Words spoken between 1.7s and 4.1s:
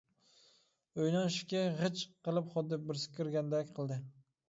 «غىچ» قىلىپ خۇددى بىرسى كىرگەندەك قىلدى.